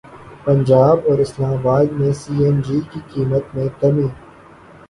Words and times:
پنجاب 0.45 0.97
اور 1.09 1.19
اسلام 1.19 1.53
اباد 1.53 1.87
میں 1.97 2.11
سی 2.21 2.33
این 2.43 2.57
جی 2.65 2.79
کی 2.91 2.99
قیمت 3.13 3.55
میں 3.55 3.67
کمی 3.81 4.07